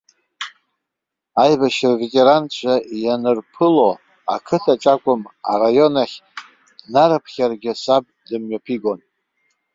[1.43, 3.91] Аибашьра аветеранцәа ианырԥыло,
[4.35, 6.17] ақыҭаҿы акәым, араион ахь
[6.83, 8.99] днарыԥхьаргьы, саб дымҩаԥигон.